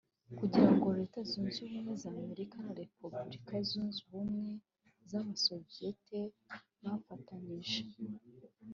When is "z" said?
2.01-2.03